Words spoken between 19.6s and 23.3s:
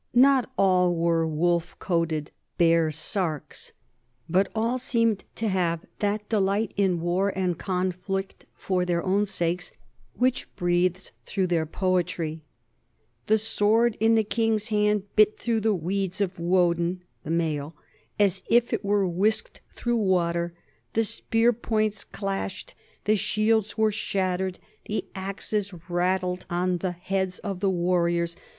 through water, the spear points clashed, the